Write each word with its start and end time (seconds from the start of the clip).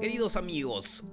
Queridos 0.00 0.36
amigos, 0.36 1.04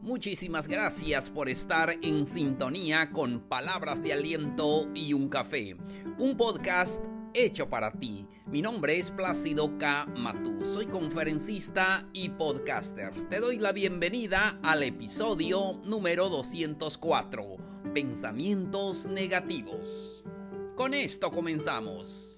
muchísimas 0.00 0.66
gracias 0.66 1.28
por 1.28 1.50
estar 1.50 1.94
en 2.00 2.24
sintonía 2.26 3.10
con 3.10 3.40
Palabras 3.46 4.02
de 4.02 4.14
Aliento 4.14 4.88
y 4.94 5.12
un 5.12 5.28
Café, 5.28 5.76
un 6.16 6.34
podcast 6.38 7.04
hecho 7.34 7.68
para 7.68 7.92
ti. 7.92 8.26
Mi 8.46 8.62
nombre 8.62 8.96
es 8.96 9.10
Plácido 9.10 9.76
K. 9.76 10.06
Matú, 10.16 10.64
soy 10.64 10.86
conferencista 10.86 12.08
y 12.14 12.30
podcaster. 12.30 13.28
Te 13.28 13.38
doy 13.38 13.58
la 13.58 13.72
bienvenida 13.72 14.58
al 14.62 14.82
episodio 14.82 15.82
número 15.84 16.30
204, 16.30 17.56
Pensamientos 17.92 19.04
Negativos. 19.08 20.24
Con 20.74 20.94
esto 20.94 21.30
comenzamos. 21.30 22.31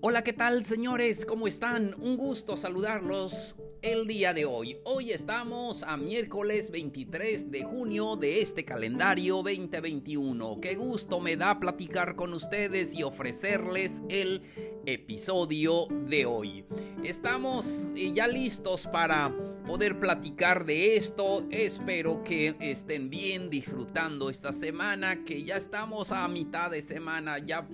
Hola, 0.00 0.22
¿qué 0.22 0.32
tal 0.32 0.64
señores? 0.64 1.26
¿Cómo 1.26 1.48
están? 1.48 1.92
Un 2.00 2.16
gusto 2.16 2.56
saludarlos 2.56 3.56
el 3.82 4.06
día 4.06 4.32
de 4.32 4.44
hoy. 4.44 4.78
Hoy 4.84 5.10
estamos 5.10 5.82
a 5.82 5.96
miércoles 5.96 6.70
23 6.70 7.50
de 7.50 7.64
junio 7.64 8.14
de 8.14 8.40
este 8.40 8.64
calendario 8.64 9.42
2021. 9.42 10.60
Qué 10.60 10.76
gusto 10.76 11.18
me 11.18 11.36
da 11.36 11.58
platicar 11.58 12.14
con 12.14 12.32
ustedes 12.32 12.94
y 12.94 13.02
ofrecerles 13.02 14.00
el 14.08 14.42
episodio 14.86 15.88
de 16.06 16.26
hoy. 16.26 16.64
Estamos 17.02 17.92
ya 17.96 18.28
listos 18.28 18.86
para 18.86 19.34
poder 19.66 19.98
platicar 19.98 20.64
de 20.64 20.96
esto. 20.96 21.44
Espero 21.50 22.22
que 22.22 22.54
estén 22.60 23.10
bien 23.10 23.50
disfrutando 23.50 24.30
esta 24.30 24.52
semana, 24.52 25.24
que 25.24 25.42
ya 25.42 25.56
estamos 25.56 26.12
a 26.12 26.28
mitad 26.28 26.70
de 26.70 26.82
semana, 26.82 27.38
ya 27.38 27.66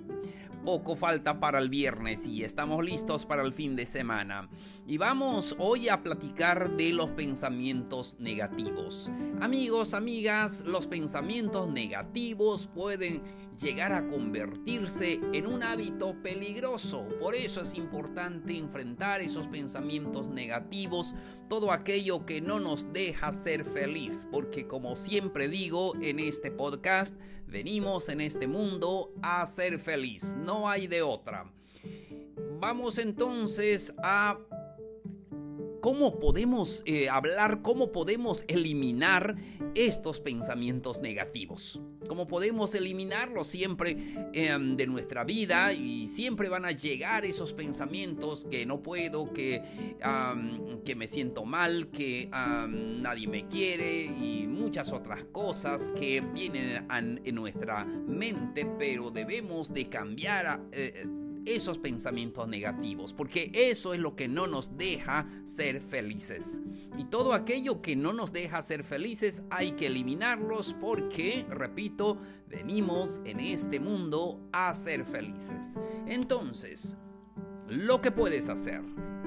poco 0.65 0.95
falta 0.95 1.39
para 1.39 1.59
el 1.59 1.69
viernes 1.69 2.27
y 2.27 2.43
estamos 2.43 2.83
listos 2.83 3.23
para 3.25 3.43
el 3.43 3.53
fin 3.53 3.75
de 3.75 3.85
semana. 3.85 4.49
Y 4.87 4.97
vamos 4.97 5.55
hoy 5.59 5.89
a 5.89 6.01
platicar 6.01 6.75
de 6.75 6.91
los 6.91 7.11
pensamientos 7.11 8.17
negativos. 8.19 9.11
Amigos, 9.41 9.93
amigas, 9.93 10.63
los 10.65 10.87
pensamientos 10.87 11.69
negativos 11.69 12.67
pueden 12.73 13.21
llegar 13.59 13.93
a 13.93 14.07
convertirse 14.07 15.19
en 15.33 15.47
un 15.47 15.61
hábito 15.63 16.15
peligroso. 16.21 17.07
Por 17.19 17.35
eso 17.35 17.61
es 17.61 17.75
importante 17.75 18.57
enfrentar 18.57 19.21
esos 19.21 19.47
pensamientos 19.47 20.29
negativos, 20.29 21.13
todo 21.47 21.71
aquello 21.71 22.25
que 22.25 22.41
no 22.41 22.59
nos 22.59 22.91
deja 22.91 23.31
ser 23.31 23.65
feliz. 23.65 24.27
Porque 24.31 24.67
como 24.67 24.95
siempre 24.95 25.47
digo 25.47 25.93
en 26.01 26.19
este 26.19 26.51
podcast, 26.51 27.15
venimos 27.47 28.09
en 28.09 28.21
este 28.21 28.47
mundo 28.47 29.13
a 29.21 29.45
ser 29.45 29.79
feliz. 29.79 30.35
No 30.37 30.54
hay 30.63 30.87
de 30.87 31.01
otra. 31.01 31.51
Vamos 32.59 32.97
entonces 32.97 33.93
a 34.01 34.39
cómo 35.81 36.17
podemos 36.19 36.81
eh, 36.85 37.09
hablar, 37.09 37.61
cómo 37.61 37.91
podemos 37.91 38.43
eliminar 38.47 39.35
estos 39.75 40.19
pensamientos 40.19 40.99
negativos. 41.01 41.81
Cómo 42.07 42.27
podemos 42.27 42.75
eliminarlos 42.75 43.47
siempre 43.47 43.97
em, 44.33 44.75
de 44.75 44.87
nuestra 44.87 45.23
vida 45.23 45.73
y 45.73 46.07
siempre 46.07 46.49
van 46.49 46.65
a 46.65 46.71
llegar 46.71 47.25
esos 47.25 47.53
pensamientos 47.53 48.45
que 48.45 48.65
no 48.65 48.81
puedo, 48.81 49.31
que, 49.33 49.61
que 50.85 50.95
me 50.95 51.07
siento 51.07 51.45
mal, 51.45 51.89
que 51.91 52.29
nadie 52.31 53.27
me 53.27 53.47
quiere 53.47 54.05
y 54.05 54.47
muchas 54.47 54.91
otras 54.91 55.25
cosas 55.25 55.91
que 55.97 56.21
vienen 56.21 56.85
en 57.23 57.35
nuestra 57.35 57.85
mente, 57.85 58.65
pero 58.77 59.11
debemos 59.11 59.73
de 59.73 59.87
cambiar. 59.89 60.61
Eh, 60.71 61.05
esos 61.45 61.77
pensamientos 61.77 62.47
negativos, 62.47 63.13
porque 63.13 63.51
eso 63.53 63.93
es 63.93 63.99
lo 63.99 64.15
que 64.15 64.27
no 64.27 64.47
nos 64.47 64.77
deja 64.77 65.27
ser 65.43 65.81
felices. 65.81 66.61
Y 66.97 67.05
todo 67.05 67.33
aquello 67.33 67.81
que 67.81 67.95
no 67.95 68.13
nos 68.13 68.33
deja 68.33 68.61
ser 68.61 68.83
felices 68.83 69.43
hay 69.49 69.71
que 69.71 69.87
eliminarlos 69.87 70.75
porque, 70.79 71.45
repito, 71.49 72.19
venimos 72.47 73.21
en 73.25 73.39
este 73.39 73.79
mundo 73.79 74.47
a 74.51 74.73
ser 74.73 75.05
felices. 75.05 75.79
Entonces, 76.07 76.97
lo 77.67 78.01
que 78.01 78.11
puedes 78.11 78.49
hacer, 78.49 78.81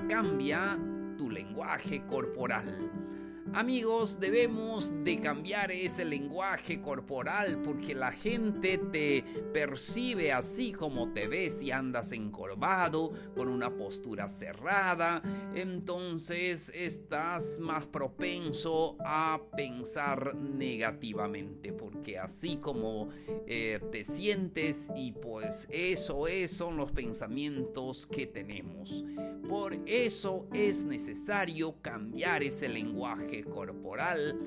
cambia 0.09 0.79
tu 1.17 1.31
lenguaje 1.31 2.07
corporal. 2.07 3.08
Amigos, 3.55 4.21
debemos 4.21 4.93
de 5.03 5.19
cambiar 5.19 5.73
ese 5.73 6.05
lenguaje 6.05 6.81
corporal 6.81 7.61
porque 7.63 7.95
la 7.95 8.13
gente 8.13 8.79
te 8.79 9.25
percibe 9.53 10.33
así 10.33 10.71
como 10.71 11.13
te 11.13 11.27
ves 11.27 11.63
y 11.63 11.71
andas 11.71 12.13
encorvado, 12.13 13.13
con 13.35 13.49
una 13.49 13.75
postura 13.75 14.29
cerrada, 14.29 15.23
entonces 15.55 16.71
estás 16.75 17.59
más 17.59 17.87
propenso 17.87 18.97
a 19.01 19.41
pensar 19.57 20.37
negativamente 20.37 21.73
porque 21.73 22.19
así 22.19 22.59
como 22.59 23.09
eh, 23.47 23.81
te 23.91 24.05
sientes 24.05 24.91
y 24.95 25.13
pues 25.13 25.67
eso, 25.71 26.27
es, 26.27 26.53
son 26.53 26.77
los 26.77 26.93
pensamientos 26.93 28.07
que 28.07 28.27
tenemos. 28.27 29.05
Por 29.49 29.79
eso 29.87 30.47
es 30.53 30.85
necesario 30.85 31.77
cambiar 31.81 32.43
ese 32.43 32.69
lenguaje 32.69 33.38
corporal 33.45 34.39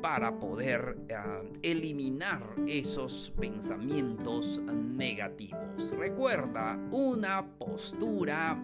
para 0.00 0.38
poder 0.38 0.98
eh, 1.08 1.16
eliminar 1.62 2.42
esos 2.66 3.32
pensamientos 3.38 4.60
negativos. 4.64 5.90
Recuerda, 5.96 6.78
una 6.90 7.46
postura 7.46 8.62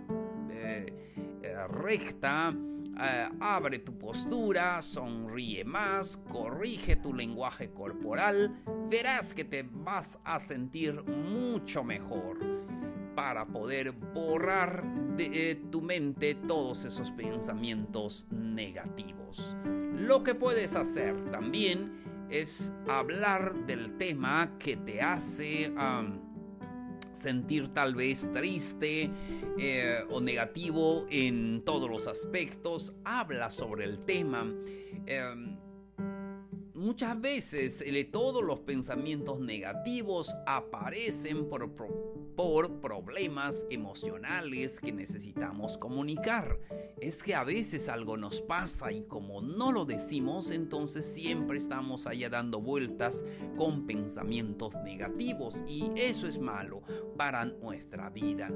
eh, 0.50 0.86
eh, 1.42 1.66
recta. 1.68 2.54
abre 3.40 3.80
tu 3.80 3.98
postura, 3.98 4.80
sonríe 4.80 5.64
más, 5.64 6.16
corrige 6.16 6.94
tu 6.94 7.12
lenguaje 7.12 7.70
corporal, 7.70 8.62
verás 8.88 9.34
que 9.34 9.44
te 9.44 9.64
vas 9.68 10.20
a 10.22 10.38
sentir 10.38 11.02
mucho 11.04 11.82
mejor 11.82 12.53
para 13.14 13.46
poder 13.46 13.92
borrar 13.92 14.84
de 15.16 15.62
tu 15.70 15.80
mente 15.80 16.34
todos 16.34 16.84
esos 16.84 17.10
pensamientos 17.12 18.26
negativos. 18.30 19.56
Lo 19.96 20.22
que 20.22 20.34
puedes 20.34 20.76
hacer 20.76 21.30
también 21.30 22.26
es 22.30 22.72
hablar 22.88 23.66
del 23.66 23.96
tema 23.96 24.58
que 24.58 24.76
te 24.76 25.00
hace 25.00 25.72
sentir 27.12 27.68
tal 27.68 27.94
vez 27.94 28.28
triste 28.32 29.10
eh, 29.58 30.04
o 30.10 30.20
negativo 30.20 31.06
en 31.10 31.62
todos 31.64 31.88
los 31.88 32.06
aspectos. 32.06 32.92
Habla 33.04 33.50
sobre 33.50 33.84
el 33.84 34.04
tema. 34.04 34.52
Em, 35.06 35.56
muchas 36.84 37.18
veces 37.18 37.82
eh, 37.86 38.04
todos 38.04 38.44
los 38.44 38.60
pensamientos 38.60 39.40
negativos 39.40 40.34
aparecen 40.46 41.48
por, 41.48 41.74
por 42.36 42.80
problemas 42.80 43.66
emocionales 43.70 44.78
que 44.80 44.92
necesitamos 44.92 45.78
comunicar. 45.78 46.60
Es 47.00 47.22
que 47.22 47.34
a 47.34 47.42
veces 47.42 47.88
algo 47.88 48.18
nos 48.18 48.42
pasa 48.42 48.92
y 48.92 49.02
como 49.04 49.40
no 49.40 49.72
lo 49.72 49.86
decimos, 49.86 50.50
entonces 50.50 51.06
siempre 51.06 51.56
estamos 51.56 52.06
allá 52.06 52.28
dando 52.28 52.60
vueltas 52.60 53.24
con 53.56 53.86
pensamientos 53.86 54.74
negativos 54.84 55.64
y 55.66 55.90
eso 55.96 56.28
es 56.28 56.38
malo 56.38 56.82
para 57.16 57.46
nuestra 57.46 58.10
vida. 58.10 58.50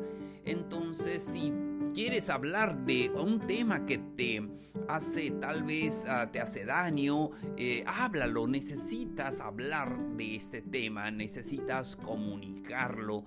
Entonces 0.44 1.22
si 1.22 1.50
quieres 1.94 2.28
hablar 2.28 2.84
de 2.84 3.10
un 3.10 3.46
tema 3.46 3.86
que 3.86 3.96
te 3.96 4.42
hace 4.88 5.30
tal 5.32 5.62
vez 5.62 6.04
ah, 6.08 6.30
te 6.30 6.40
hace 6.40 6.64
daño, 6.64 7.30
eh, 7.56 7.84
háblalo, 7.86 8.46
necesitas 8.46 9.40
hablar 9.40 9.96
de 10.16 10.36
este 10.36 10.62
tema, 10.62 11.10
necesitas 11.10 11.96
comunicarlo. 11.96 13.24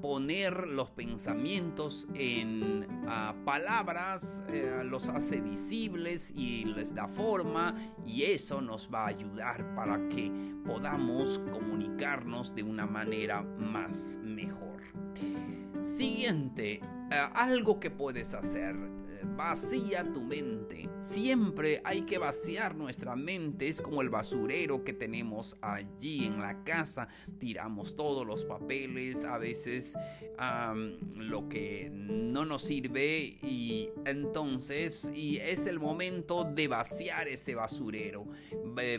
poner 0.00 0.68
los 0.68 0.90
pensamientos 0.90 2.06
en 2.14 2.86
ah, 3.08 3.34
palabras 3.44 4.44
eh, 4.48 4.82
los 4.84 5.08
hace 5.08 5.40
visibles 5.40 6.32
y 6.36 6.64
les 6.64 6.94
da 6.94 7.08
forma 7.08 7.74
y 8.04 8.22
eso 8.22 8.60
nos 8.60 8.88
va 8.92 9.04
a 9.04 9.08
ayudar 9.08 9.74
para 9.74 10.08
que 10.08 10.30
podamos 10.64 11.40
comunicarnos 11.50 12.54
de 12.54 12.62
una 12.62 12.86
manera 12.86 13.42
más 13.42 14.20
mejor. 14.22 14.82
Siguiente, 15.80 16.80
eh, 17.10 17.28
algo 17.34 17.80
que 17.80 17.90
puedes 17.90 18.34
hacer. 18.34 18.76
Vacía 19.24 20.12
tu 20.12 20.24
mente. 20.24 20.88
Siempre 21.00 21.80
hay 21.84 22.02
que 22.02 22.18
vaciar 22.18 22.74
nuestra 22.74 23.16
mente. 23.16 23.68
Es 23.68 23.80
como 23.80 24.02
el 24.02 24.08
basurero 24.08 24.84
que 24.84 24.92
tenemos 24.92 25.56
allí 25.60 26.24
en 26.24 26.40
la 26.40 26.64
casa. 26.64 27.08
Tiramos 27.38 27.96
todos 27.96 28.26
los 28.26 28.44
papeles, 28.44 29.24
a 29.24 29.38
veces 29.38 29.96
lo 31.14 31.48
que 31.48 31.90
no 31.92 32.44
nos 32.44 32.62
sirve 32.62 33.38
y 33.42 33.88
entonces 34.04 35.10
y 35.14 35.38
es 35.38 35.66
el 35.66 35.80
momento 35.80 36.44
de 36.44 36.68
vaciar 36.68 37.28
ese 37.28 37.54
basurero. 37.54 38.26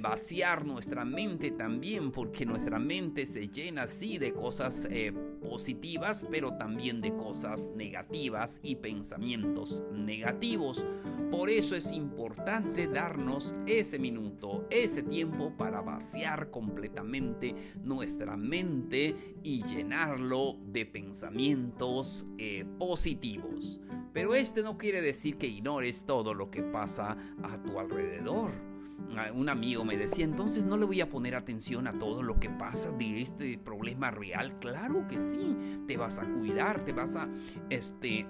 Vaciar 0.01 0.65
nuestra 0.65 1.05
mente 1.05 1.51
también 1.51 2.11
porque 2.11 2.45
nuestra 2.45 2.79
mente 2.79 3.25
se 3.25 3.47
llena 3.49 3.83
así 3.83 4.17
de 4.17 4.33
cosas 4.33 4.87
eh, 4.89 5.13
positivas 5.47 6.25
pero 6.29 6.53
también 6.57 7.01
de 7.01 7.15
cosas 7.15 7.69
negativas 7.75 8.59
y 8.63 8.75
pensamientos 8.75 9.83
negativos. 9.93 10.85
Por 11.31 11.49
eso 11.49 11.75
es 11.75 11.91
importante 11.91 12.87
darnos 12.87 13.55
ese 13.65 13.99
minuto, 13.99 14.65
ese 14.69 15.03
tiempo 15.03 15.55
para 15.57 15.81
vaciar 15.81 16.51
completamente 16.51 17.53
nuestra 17.83 18.37
mente 18.37 19.35
y 19.43 19.63
llenarlo 19.63 20.57
de 20.65 20.85
pensamientos 20.85 22.25
eh, 22.37 22.65
positivos. 22.77 23.81
Pero 24.13 24.35
este 24.35 24.63
no 24.63 24.77
quiere 24.77 25.01
decir 25.01 25.37
que 25.37 25.47
ignores 25.47 26.05
todo 26.05 26.33
lo 26.33 26.49
que 26.49 26.63
pasa 26.63 27.17
a 27.43 27.61
tu 27.61 27.79
alrededor 27.79 28.66
un 29.33 29.49
amigo 29.49 29.83
me 29.83 29.97
decía, 29.97 30.25
entonces 30.25 30.65
no 30.65 30.77
le 30.77 30.85
voy 30.85 31.01
a 31.01 31.09
poner 31.09 31.35
atención 31.35 31.87
a 31.87 31.91
todo 31.91 32.21
lo 32.21 32.39
que 32.39 32.49
pasa 32.49 32.91
de 32.91 33.21
este 33.21 33.57
problema 33.57 34.11
real. 34.11 34.59
Claro 34.59 35.07
que 35.07 35.17
sí, 35.17 35.55
te 35.87 35.97
vas 35.97 36.19
a 36.19 36.25
cuidar, 36.25 36.83
te 36.83 36.93
vas 36.93 37.15
a, 37.15 37.27
este, 37.69 38.27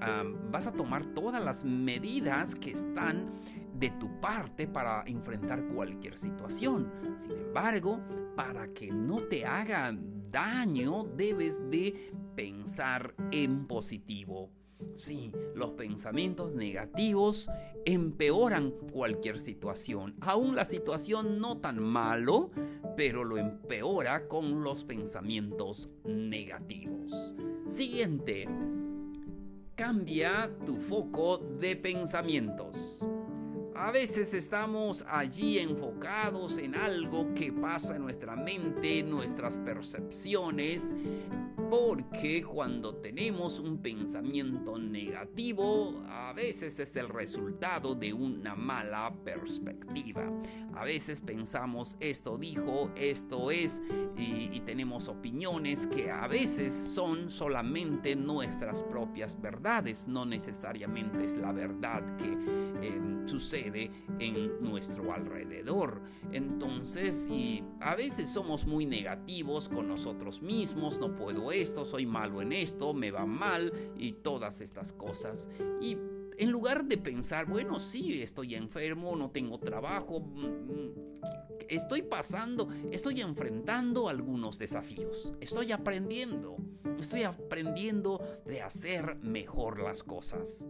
vas 0.51 0.67
a 0.67 0.73
tomar 0.73 1.05
todas 1.13 1.43
las 1.43 1.65
medidas 1.65 2.55
que 2.55 2.71
están 2.71 3.29
de 3.73 3.89
tu 3.91 4.19
parte 4.19 4.67
para 4.67 5.03
enfrentar 5.05 5.67
cualquier 5.67 6.17
situación. 6.17 6.91
Sin 7.17 7.37
embargo, 7.37 7.99
para 8.35 8.73
que 8.73 8.91
no 8.91 9.23
te 9.23 9.45
haga 9.45 9.93
daño, 10.31 11.03
debes 11.15 11.69
de 11.69 12.11
pensar 12.35 13.15
en 13.31 13.67
positivo 13.67 14.51
Sí, 14.95 15.31
los 15.55 15.71
pensamientos 15.71 16.53
negativos 16.53 17.49
empeoran 17.85 18.71
cualquier 18.91 19.39
situación. 19.39 20.15
Aún 20.21 20.55
la 20.55 20.65
situación 20.65 21.39
no 21.39 21.57
tan 21.59 21.81
malo, 21.81 22.51
pero 22.95 23.23
lo 23.23 23.37
empeora 23.37 24.27
con 24.27 24.63
los 24.63 24.83
pensamientos 24.83 25.89
negativos. 26.03 27.35
Siguiente. 27.67 28.47
Cambia 29.75 30.51
tu 30.65 30.77
foco 30.77 31.37
de 31.37 31.75
pensamientos. 31.75 33.07
A 33.75 33.91
veces 33.91 34.33
estamos 34.33 35.05
allí 35.07 35.59
enfocados 35.59 36.57
en 36.57 36.73
algo 36.73 37.31
que 37.35 37.53
pasa 37.53 37.95
en 37.95 38.01
nuestra 38.01 38.35
mente, 38.35 39.03
nuestras 39.03 39.59
percepciones, 39.59 40.95
porque 41.69 42.43
cuando 42.43 42.95
tenemos 42.95 43.59
un 43.59 43.81
pensamiento 43.81 44.77
negativo, 44.77 46.03
a 46.07 46.33
veces 46.33 46.79
es 46.79 46.95
el 46.95 47.09
resultado 47.09 47.95
de 47.95 48.13
una 48.13 48.55
mala 48.55 49.13
perspectiva. 49.23 50.23
A 50.75 50.83
veces 50.83 51.21
pensamos 51.21 51.97
esto 51.99 52.37
dijo, 52.37 52.91
esto 52.95 53.51
es, 53.51 53.81
y, 54.15 54.47
tenemos 54.67 55.07
opiniones 55.07 55.87
que 55.87 56.11
a 56.11 56.27
veces 56.27 56.73
son 56.73 57.29
solamente 57.29 58.17
nuestras 58.17 58.83
propias 58.83 59.39
verdades, 59.39 60.07
no 60.09 60.25
necesariamente 60.25 61.23
es 61.23 61.37
la 61.37 61.53
verdad 61.53 62.17
que 62.17 62.66
em, 62.81 63.27
sucede 63.27 63.91
en 64.19 64.61
nuestro 64.61 65.13
alrededor. 65.13 66.01
Entonces, 66.31 67.27
y 67.29 67.63
a 67.79 67.95
veces 67.95 68.29
somos 68.29 68.65
muy 68.65 68.85
negativos 68.85 69.69
con 69.69 69.87
nosotros 69.87 70.41
mismos, 70.41 70.99
no 70.99 71.15
puedo 71.15 71.51
esto, 71.51 71.85
soy 71.85 72.05
malo 72.05 72.41
en 72.41 72.51
esto, 72.51 72.93
me 72.93 73.11
va 73.11 73.25
mal 73.25 73.71
y 73.97 74.13
todas 74.13 74.61
estas 74.61 74.93
cosas. 74.93 75.49
Y 75.81 75.97
en 76.37 76.51
lugar 76.51 76.85
de 76.85 76.97
pensar, 76.97 77.47
bueno, 77.47 77.79
sí, 77.79 78.21
estoy 78.21 78.55
enfermo, 78.55 79.15
no 79.15 79.31
tengo 79.31 79.59
trabajo, 79.59 80.19
mm, 80.19 80.45
mm, 80.45 80.91
estoy 81.67 82.03
pasando, 82.03 82.69
estoy 82.91 83.21
enfrentando 83.21 84.07
algunos 84.07 84.59
desafíos, 84.59 85.33
estoy 85.41 85.71
aprendiendo, 85.71 86.57
estoy 86.99 87.23
aprendiendo 87.23 88.21
de 88.45 88.61
hacer 88.61 89.17
mejor 89.17 89.79
las 89.79 90.03
cosas. 90.03 90.67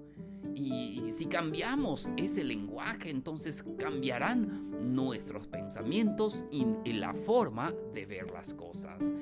Y, 0.56 1.12
si 1.12 1.26
cambiamos 1.28 2.10
ese 2.18 2.44
lenguaje, 2.44 3.10
entonces 3.10 3.64
cambiarán 3.78 4.94
nuestros 4.94 5.48
pensamientos 5.48 6.46
y, 6.52 6.66
la 6.94 7.14
forma 7.14 7.74
de 7.94 8.08
ver 8.08 8.32
las 8.32 8.56
cosas. 8.56 9.14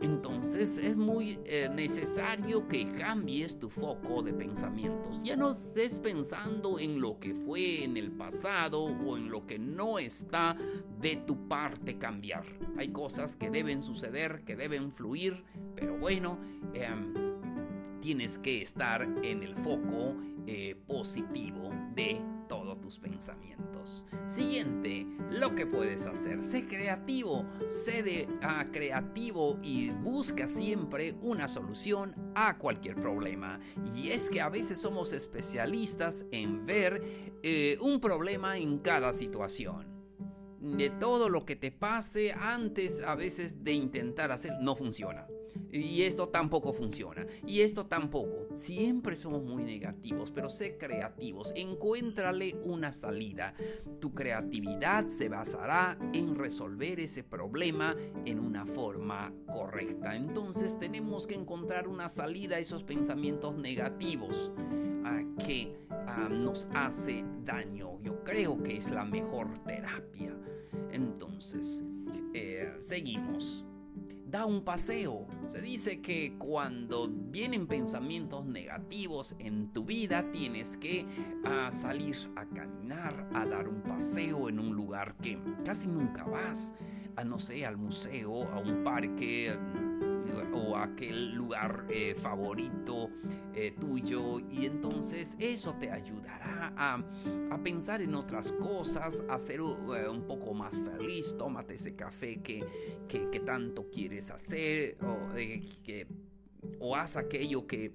entonces 0.00 0.78
es 0.78 0.96
muy 0.96 1.38
eh, 1.44 1.68
necesario 1.74 2.66
que 2.68 2.84
cambies 2.92 3.58
tu 3.58 3.68
foco 3.68 4.22
de 4.22 4.32
pensamientos. 4.32 5.22
Ya 5.22 5.36
no 5.36 5.52
estés 5.52 5.98
pensando 5.98 6.78
en 6.78 7.00
lo 7.00 7.18
que 7.18 7.34
fue 7.34 7.84
en 7.84 7.98
el 7.98 8.10
pasado 8.12 8.84
o 8.84 9.16
en 9.18 9.30
lo 9.30 9.46
que 9.46 9.58
no 9.58 9.98
está 9.98 10.56
de 11.00 11.16
tu 11.16 11.48
parte 11.48 11.98
cambiar. 11.98 12.46
Hay 12.78 12.88
cosas 12.88 13.36
que 13.36 13.50
deben 13.50 13.82
suceder, 13.82 14.42
que 14.44 14.56
deben 14.56 14.90
fluir, 14.90 15.44
pero 15.74 15.83
bueno. 15.90 16.38
Em, 16.74 17.14
tienes 18.04 18.38
que 18.38 18.60
estar 18.60 19.00
en 19.22 19.42
el 19.42 19.56
foco 19.56 20.14
eh, 20.46 20.76
positivo 20.86 21.70
de 21.94 22.20
todos 22.46 22.78
tus 22.82 22.98
pensamientos. 22.98 24.04
Siguiente, 24.26 25.06
lo 25.30 25.54
que 25.54 25.66
puedes 25.66 26.06
hacer, 26.06 26.42
sé 26.42 26.66
creativo, 26.66 27.46
sé 27.66 28.02
de, 28.02 28.28
ah, 28.42 28.66
creativo 28.70 29.58
y 29.62 29.88
busca 29.88 30.48
siempre 30.48 31.14
una 31.22 31.48
solución 31.48 32.14
a 32.34 32.58
cualquier 32.58 32.96
problema. 32.96 33.58
Y 33.96 34.10
es 34.10 34.28
que 34.28 34.42
a 34.42 34.50
veces 34.50 34.78
somos 34.78 35.14
especialistas 35.14 36.26
en 36.30 36.66
ver 36.66 37.02
eh, 37.42 37.78
un 37.80 38.00
problema 38.00 38.58
en 38.58 38.80
cada 38.80 39.14
situación 39.14 39.86
de 40.60 40.90
todo 40.90 41.30
lo 41.30 41.44
que 41.44 41.56
te 41.56 41.70
pase 41.70 42.32
antes 42.32 43.02
a 43.02 43.14
veces 43.14 43.64
de 43.64 43.72
intentar 43.72 44.30
hacer 44.30 44.52
no 44.60 44.76
funciona. 44.76 45.26
Y 45.72 46.02
esto 46.02 46.28
tampoco 46.28 46.72
funciona. 46.72 47.26
Y 47.46 47.60
esto 47.60 47.86
tampoco. 47.86 48.48
Siempre 48.54 49.16
somos 49.16 49.42
muy 49.42 49.62
negativos, 49.62 50.30
pero 50.30 50.48
sé 50.48 50.76
creativos. 50.76 51.52
Encuéntrale 51.56 52.56
una 52.64 52.92
salida. 52.92 53.54
Tu 54.00 54.14
creatividad 54.14 55.08
se 55.08 55.28
basará 55.28 55.98
en 56.12 56.36
resolver 56.36 57.00
ese 57.00 57.24
problema 57.24 57.96
en 58.24 58.38
una 58.38 58.66
forma 58.66 59.32
correcta. 59.52 60.14
Entonces 60.14 60.78
tenemos 60.78 61.26
que 61.26 61.34
encontrar 61.34 61.88
una 61.88 62.08
salida 62.08 62.56
a 62.56 62.60
esos 62.60 62.84
pensamientos 62.84 63.56
negativos 63.56 64.52
que 65.44 65.76
nos 66.30 66.68
hace 66.74 67.24
daño. 67.44 68.00
Yo 68.02 68.22
creo 68.22 68.62
que 68.62 68.76
es 68.76 68.90
la 68.90 69.04
mejor 69.04 69.58
terapia. 69.64 70.36
Entonces, 70.90 71.84
eh, 72.32 72.72
seguimos 72.80 73.64
da 74.34 74.46
un 74.46 74.62
paseo. 74.62 75.28
Se 75.46 75.62
dice 75.62 76.00
que 76.00 76.34
cuando 76.36 77.08
vienen 77.08 77.68
pensamientos 77.68 78.44
negativos 78.44 79.36
en 79.38 79.72
tu 79.72 79.84
vida, 79.84 80.28
tienes 80.32 80.76
que 80.76 81.06
ah, 81.44 81.70
salir 81.70 82.16
a 82.34 82.44
caminar, 82.44 83.28
a 83.32 83.46
dar 83.46 83.68
un 83.68 83.80
paseo 83.82 84.48
en 84.48 84.58
un 84.58 84.74
lugar 84.74 85.14
que 85.22 85.38
casi 85.64 85.86
nunca 85.86 86.24
vas, 86.24 86.74
a 87.14 87.22
no 87.22 87.38
sé, 87.38 87.64
al 87.64 87.76
museo, 87.76 88.48
a 88.50 88.58
un 88.58 88.82
parque 88.82 89.56
o 90.52 90.76
aquel 90.76 91.34
lugar 91.34 91.86
eh, 91.88 92.14
favorito 92.14 93.10
eh, 93.54 93.72
tuyo 93.78 94.40
y 94.40 94.66
entonces 94.66 95.36
eso 95.38 95.74
te 95.78 95.90
ayudará 95.90 96.72
a, 96.76 97.02
pensar 97.62 98.02
en 98.02 98.14
otras 98.14 98.52
cosas, 98.52 99.24
a 99.28 99.38
ser 99.38 99.60
eh, 99.60 100.08
un 100.08 100.26
poco 100.26 100.52
más 100.52 100.78
feliz, 100.78 101.34
tómate 101.38 101.74
ese 101.74 101.96
café 101.96 102.42
que, 102.42 102.62
que, 103.08 103.40
tanto 103.40 103.88
quieres 103.90 104.30
hacer 104.30 104.98
o, 105.02 105.34
que, 105.34 106.06
o 106.80 106.94
haz 106.94 107.16
aquello 107.16 107.66
que 107.66 107.92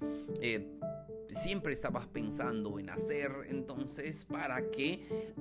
siempre 1.28 1.74
estabas 1.74 2.08
pensando 2.08 2.80
en 2.80 2.90
hacer, 2.90 3.32
entonces 3.48 4.26
para 4.26 4.72
que 4.72 5.34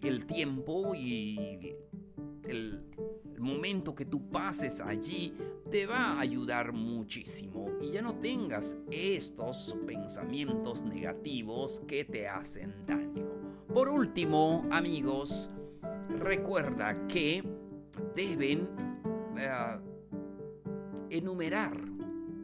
el 0.00 0.26
tiempo 0.26 0.94
y 0.94 1.76
el, 2.48 2.82
momento 3.38 3.94
que 3.94 4.04
tú 4.04 4.28
pases 4.30 4.80
allí 4.80 5.32
te 5.70 5.86
va 5.86 6.14
a 6.14 6.20
ayudar 6.20 6.72
muchísimo 6.72 7.68
y 7.80 7.92
ya 7.92 8.02
no 8.02 8.16
tengas 8.16 8.76
estos 8.90 9.76
pensamientos 9.86 10.82
negativos 10.82 11.80
que 11.86 12.04
te 12.04 12.26
hacen 12.26 12.74
daño. 12.84 13.28
Por 13.72 13.88
último, 13.88 14.66
amigos, 14.72 15.50
recuerda 16.18 17.06
que 17.06 17.44
deben 18.16 18.68
eh, 19.38 19.78
enumerar 21.10 21.80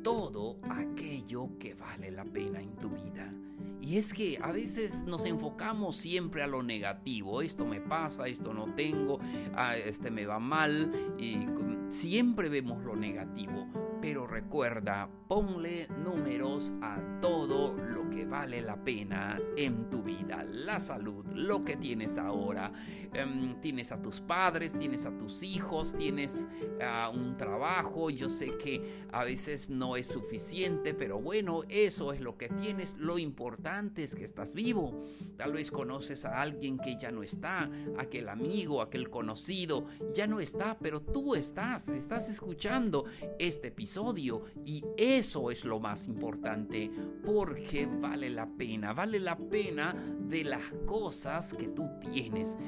todo 0.04 0.60
aquello 0.70 1.58
que 1.58 1.74
vale 1.74 2.12
la 2.12 2.24
pena 2.24 2.60
en 2.60 2.76
tu 2.76 2.90
vida 2.90 3.34
Y 3.80 3.98
es 3.98 4.14
que 4.14 4.38
a 4.40 4.50
veces 4.50 5.04
nos 5.06 5.26
enfocamos 5.26 5.96
siempre 5.96 6.42
a 6.42 6.46
lo 6.46 6.62
negativo. 6.62 7.42
Esto 7.42 7.66
me 7.66 7.80
pasa, 7.82 8.26
esto 8.26 8.54
no 8.54 8.74
tengo, 8.74 9.18
ah, 9.54 9.76
este 9.76 10.10
me 10.10 10.24
va 10.24 10.38
mal. 10.38 10.90
Y 11.18 11.46
siempre 11.90 12.48
vemos 12.48 12.82
lo 12.82 12.96
negativo. 12.96 13.68
Pero 14.00 14.26
recuerda, 14.26 15.08
ponle 15.28 15.88
números 16.02 16.72
a 16.80 16.98
todo 17.20 17.74
lo 17.76 18.03
que 18.14 18.24
vale 18.24 18.62
la 18.62 18.76
pena 18.76 19.40
en 19.56 19.90
tu 19.90 20.02
vida. 20.02 20.44
La 20.44 20.78
salud, 20.78 21.24
lo 21.34 21.64
que 21.64 21.76
tienes 21.76 22.16
ahora. 22.16 22.72
Em, 23.12 23.60
tienes 23.60 23.92
a 23.92 24.02
tus 24.02 24.20
padres, 24.20 24.76
tienes 24.76 25.06
a 25.06 25.16
tus 25.16 25.42
hijos, 25.42 25.94
tienes 25.96 26.48
ah, 26.82 27.10
un 27.12 27.36
trabajo. 27.36 28.10
Yo 28.10 28.28
sé 28.28 28.56
que 28.56 29.04
a 29.12 29.24
veces 29.24 29.70
no 29.70 29.96
es 29.96 30.08
suficiente, 30.08 30.94
pero 30.94 31.20
bueno, 31.20 31.62
eso 31.68 32.12
es 32.12 32.20
lo 32.20 32.36
que 32.36 32.48
tienes. 32.48 32.96
Lo 32.98 33.18
importante 33.18 34.02
es 34.02 34.14
que 34.14 34.24
estás 34.24 34.54
vivo. 34.54 35.04
Tal 35.36 35.52
vez 35.52 35.70
conoces 35.70 36.24
a 36.24 36.40
alguien 36.40 36.78
que 36.78 36.96
ya 36.96 37.10
no 37.10 37.22
está, 37.22 37.70
aquel 37.98 38.28
amigo, 38.28 38.82
aquel 38.82 39.10
conocido, 39.10 39.86
ya 40.12 40.26
no 40.26 40.40
está, 40.40 40.78
pero 40.78 41.00
tú 41.00 41.34
estás, 41.34 41.88
estás 41.88 42.28
escuchando 42.28 43.04
este 43.38 43.68
episodio 43.68 44.44
y 44.64 44.84
eso 44.96 45.50
es 45.50 45.64
lo 45.64 45.80
más 45.80 46.06
importante 46.08 46.90
porque 47.24 47.88
vale 48.04 48.28
la 48.28 48.46
pena, 48.46 48.92
vale 48.92 49.18
la 49.18 49.34
pena 49.36 49.94
de 50.28 50.44
las 50.44 50.62
cosas 50.84 51.54
que 51.54 51.68
tú 51.68 51.88
tienes. 52.12 52.58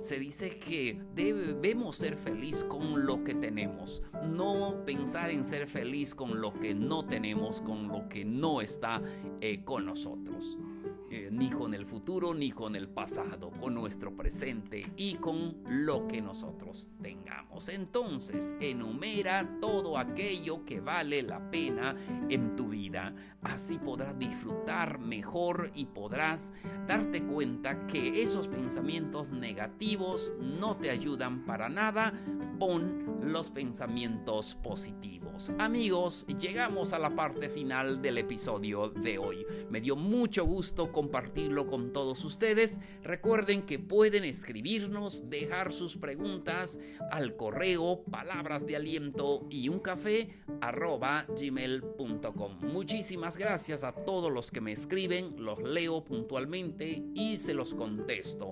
se 0.00 0.18
dice 0.18 0.58
que 0.58 1.00
debemos 1.14 1.96
ser 1.96 2.16
feliz 2.16 2.64
con 2.64 3.06
lo 3.06 3.22
que 3.22 3.34
tenemos, 3.34 4.02
no 4.28 4.84
pensar 4.84 5.30
en 5.30 5.44
ser 5.44 5.68
feliz 5.68 6.16
con 6.16 6.40
lo 6.40 6.52
que 6.52 6.74
no 6.74 7.06
tenemos, 7.06 7.60
con 7.60 7.86
lo 7.86 8.08
que 8.08 8.24
no 8.24 8.60
está 8.60 9.00
eh, 9.40 9.62
con 9.64 9.86
nosotros. 9.86 10.58
Eh, 11.12 11.28
ni 11.32 11.50
con 11.50 11.74
el 11.74 11.86
futuro 11.86 12.32
ni 12.34 12.52
con 12.52 12.76
el 12.76 12.88
pasado, 12.88 13.50
con 13.50 13.74
nuestro 13.74 14.16
presente 14.16 14.92
y 14.96 15.16
con 15.16 15.56
lo 15.66 16.06
que 16.06 16.22
nosotros 16.22 16.90
tengamos. 17.02 17.68
Entonces, 17.68 18.54
enumera 18.60 19.58
todo 19.60 19.98
aquello 19.98 20.64
que 20.64 20.80
vale 20.80 21.24
la 21.24 21.50
pena 21.50 21.96
en 22.28 22.54
tu 22.54 22.68
vida. 22.68 23.12
Así 23.42 23.76
podrás 23.78 24.16
disfrutar 24.20 25.00
mejor 25.00 25.72
y 25.74 25.86
podrás 25.86 26.52
darte 26.86 27.24
cuenta 27.24 27.88
que 27.88 28.22
esos 28.22 28.46
pensamientos 28.46 29.32
negativos 29.32 30.36
no 30.38 30.76
te 30.76 30.90
ayudan 30.90 31.44
para 31.44 31.68
nada. 31.68 32.12
Pon 32.60 33.20
los 33.24 33.50
pensamientos 33.50 34.54
positivos. 34.54 35.19
Amigos, 35.58 36.26
llegamos 36.38 36.92
a 36.92 36.98
la 36.98 37.16
parte 37.16 37.48
final 37.48 38.02
del 38.02 38.18
episodio 38.18 38.90
de 38.90 39.16
hoy. 39.16 39.46
Me 39.70 39.80
dio 39.80 39.96
mucho 39.96 40.44
gusto 40.44 40.92
compartirlo 40.92 41.66
con 41.66 41.94
todos 41.94 42.22
ustedes. 42.26 42.80
Recuerden 43.02 43.62
que 43.62 43.78
pueden 43.78 44.24
escribirnos, 44.24 45.30
dejar 45.30 45.72
sus 45.72 45.96
preguntas 45.96 46.78
al 47.10 47.36
correo 47.36 48.02
palabras 48.10 48.66
de 48.66 48.76
aliento 48.76 49.46
y 49.48 49.70
un 49.70 49.78
café 49.78 50.28
arroba 50.60 51.24
gmail.com. 51.28 52.58
Muchísimas 52.60 53.38
gracias 53.38 53.82
a 53.82 53.92
todos 53.92 54.30
los 54.30 54.50
que 54.50 54.60
me 54.60 54.72
escriben, 54.72 55.36
los 55.38 55.62
leo 55.62 56.04
puntualmente 56.04 57.02
y 57.14 57.38
se 57.38 57.54
los 57.54 57.72
contesto. 57.72 58.50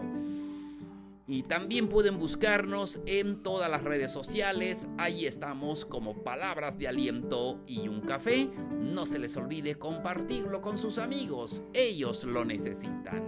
Y 1.29 1.43
también 1.43 1.91
pueden 1.91 2.19
buscarnos 2.19 3.01
en 3.05 3.43
todas 3.43 3.71
las 3.71 3.85
redes 3.85 4.11
sociales. 4.11 4.89
Ahí 4.97 5.27
estamos 5.27 5.85
como 5.85 6.25
palabras 6.25 6.79
de 6.79 6.89
aliento 6.89 7.63
y 7.67 7.87
un 7.87 8.01
café. 8.01 8.51
No 8.79 9.05
se 9.05 9.19
les 9.19 9.37
olvide 9.37 9.75
compartirlo 9.75 10.63
con 10.63 10.79
sus 10.79 10.97
amigos. 10.97 11.63
Ellos 11.75 12.25
lo 12.25 12.47
necesitan. 12.47 13.23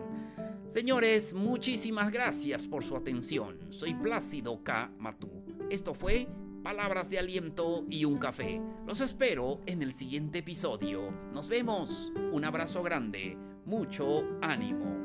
Señores, 0.70 1.34
muchísimas 1.34 2.10
gracias 2.10 2.66
por 2.66 2.84
su 2.84 2.96
atención. 2.96 3.58
Soy 3.68 3.92
Plácido 3.92 4.64
K. 4.64 4.92
Matú. 4.98 5.28
Esto 5.68 5.92
fue 5.92 6.26
Palabras 6.62 7.10
de 7.10 7.18
Aliento 7.18 7.84
y 7.90 8.06
un 8.06 8.16
Café. 8.16 8.62
Los 8.86 9.02
espero 9.02 9.60
en 9.66 9.82
el 9.82 9.92
siguiente 9.92 10.38
episodio. 10.38 11.10
Nos 11.34 11.48
vemos. 11.48 12.12
Un 12.32 12.46
abrazo 12.46 12.82
grande. 12.82 13.36
Mucho 13.66 14.26
ánimo. 14.40 14.99